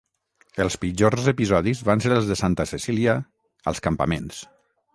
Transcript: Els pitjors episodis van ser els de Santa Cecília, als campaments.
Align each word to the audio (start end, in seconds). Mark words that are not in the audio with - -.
Els 0.63 0.77
pitjors 0.85 1.27
episodis 1.31 1.83
van 1.91 2.03
ser 2.07 2.11
els 2.15 2.31
de 2.31 2.39
Santa 2.41 2.67
Cecília, 2.73 3.17
als 3.73 3.87
campaments. 3.91 4.45